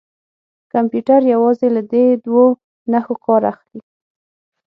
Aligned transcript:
کمپیوټر 0.73 1.21
یوازې 1.33 1.67
له 1.75 1.81
دې 1.91 2.05
دوو 2.25 2.45
نښو 2.91 3.15
کار 3.25 3.41
اخلي. 3.51 3.79